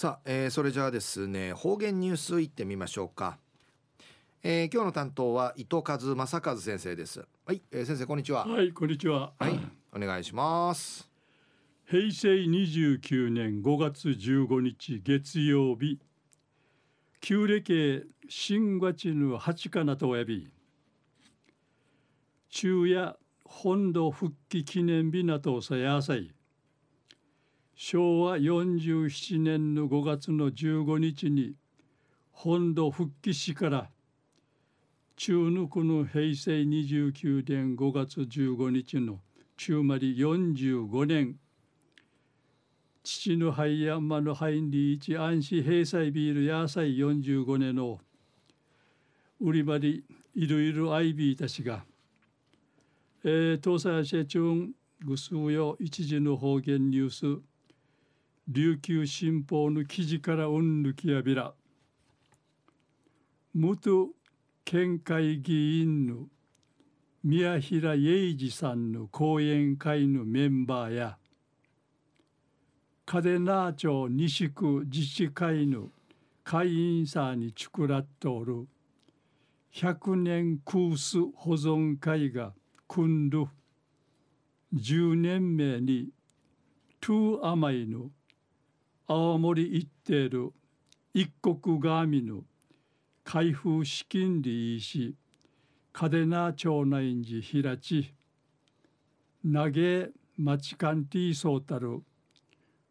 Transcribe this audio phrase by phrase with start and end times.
[0.00, 3.36] さあ、えー、それじゃあですね方言ニュースいってみましょうか、
[4.42, 7.22] えー、今日の担当は伊藤和正和先生です。
[7.44, 8.46] はい、えー、先生こんにちは。
[8.46, 9.34] はいこんにちは。
[9.38, 9.60] はい
[9.94, 11.06] お願いします。
[11.84, 16.00] 平成29年5月15日月曜日
[17.20, 20.50] 旧暦新月の八かなとおやび
[22.48, 26.32] 昼夜本土復帰記念日なとさやさい
[27.82, 31.54] 昭和47年の5月の15日に
[32.30, 33.88] 本土復帰しから
[35.16, 39.20] 中ぬくの平成29年5月15日の
[39.56, 41.36] 中まり45年
[43.02, 47.98] 父の灰山の灰に一安市平成ビール野菜45年の
[49.40, 50.02] 売り場に
[50.34, 51.82] いろいろアイビーたちが、
[53.24, 54.54] えー、東西社長
[55.02, 57.49] ぐすうよ一時の方言ニュース
[58.52, 61.54] 琉球新報の記事からうんぬきやびら。
[63.54, 64.08] 元
[64.64, 66.26] 県会議員の
[67.22, 71.18] 宮平英二さんの講演会のメンバーや
[73.06, 75.90] 嘉手納町西区自治会の
[76.42, 78.66] 会員さんにちくらっとおる
[79.70, 82.52] 百年クース保存会が
[82.88, 83.46] 組んる
[84.74, 86.08] 10年目に
[87.00, 88.10] トゥーアマイの
[89.12, 90.52] 青森行っている
[91.12, 92.44] 一国がみの
[93.24, 95.16] 開封資金でいし
[95.92, 98.14] 嘉手納町内に平地
[99.52, 102.04] 投げ町間ティーソータル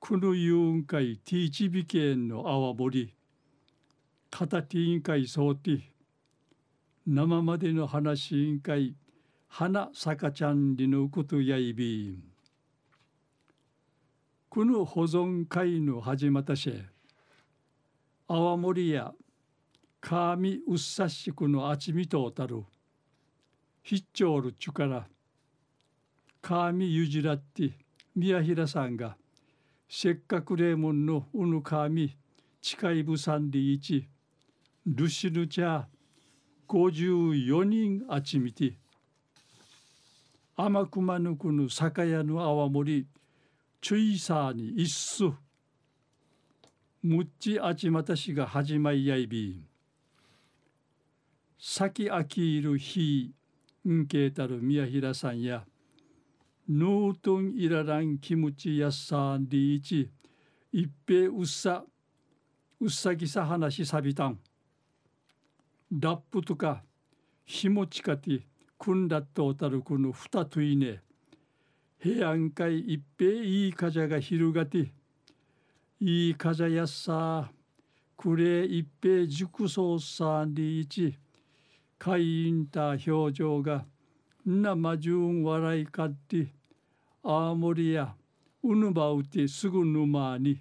[0.00, 3.14] くぬゆんかいティーチビケンの泡盛
[4.30, 5.94] かたティーン会そうて
[7.06, 8.94] 生までの話委員会
[9.48, 12.31] 花さかちゃんりのことやいびん。
[14.54, 16.70] この保存会の始まったし
[18.28, 19.14] 泡盛や
[19.98, 22.62] 神うっさしくのあちみとたる。
[23.82, 25.06] 必聴るちゅから
[26.42, 27.70] 神ゆじらって
[28.14, 29.16] 宮平さんが
[29.88, 32.14] せっかくレーモンのうぬかみ
[32.60, 34.06] 近いぶさんでいち
[34.84, 35.84] ルシヌチャ
[36.68, 38.74] 54人あちみて
[40.54, 43.06] 甘くまぬくぬ酒屋の泡盛
[43.84, 45.24] ちゅいさに一す
[47.02, 49.66] むっちあちまたしが始まいやいびん。
[51.58, 53.32] 先あきいるひ
[53.84, 55.64] んけいたる宮平さんや。
[56.70, 60.08] ノートンイラランキムチヤッサンリーチ
[60.70, 61.82] 一平うっさ
[62.80, 64.38] うっさぎさ話さびたん。
[65.90, 66.84] ラップとか
[67.44, 68.46] ひもちかて
[68.78, 71.02] くんだっとたるこのふたといね。
[72.02, 74.90] 平安会一平いいかじゃが広がて
[76.00, 77.48] いいかじゃやっさ
[78.16, 81.16] くれ一平熟そうさんリーチ
[82.00, 83.84] 会員た表情が
[84.44, 86.48] なまじゅん笑いかって
[87.22, 88.16] 青森や
[88.64, 90.58] うぬばうてすぐ沼に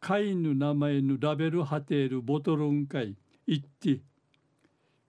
[0.00, 3.14] 会の名前のラベルはてるボトルン会
[3.46, 4.00] 行って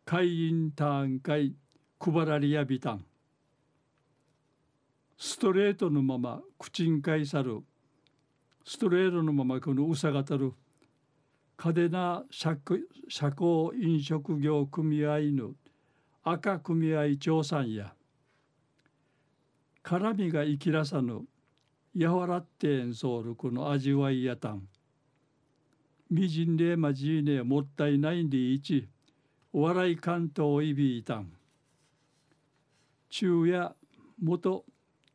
[0.05, 1.55] 会員ターン会
[1.99, 3.03] 配られやびたん。
[5.17, 7.61] ストレートのまま口んかいさる。
[8.65, 10.53] ストレートのままこのうさがたる。
[11.55, 15.51] 嘉手納社交飲食業組合の
[16.23, 17.93] 赤組合長さんや
[19.83, 21.21] 辛みが生きらさぬ
[21.95, 24.67] 柔らってんそうるこの味わいやたん。
[26.09, 28.87] みじんでまじいねもったいないんでいち
[29.51, 31.31] お笑い関東いびいたん。
[33.09, 33.75] 中や
[34.21, 34.65] 元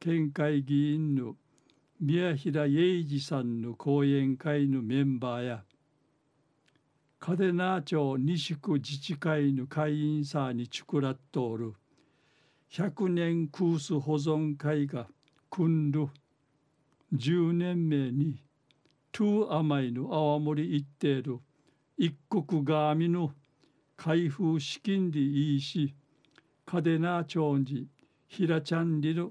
[0.01, 1.35] 県会議員の
[2.01, 5.65] 宮平英二さんの講演会のメンバーや
[7.19, 11.75] 嘉手納町西区自治会の会員さにちくらっとおる
[12.69, 15.09] 百年クース保存会が
[15.51, 16.07] 組んる
[17.13, 18.41] 10年目に
[19.11, 21.41] トゥーアマイの青森行っている
[21.97, 23.33] 一国がみの
[23.97, 25.93] 開封資金でいいし
[26.65, 27.89] 嘉手納町に
[28.29, 29.31] 平ちゃんりの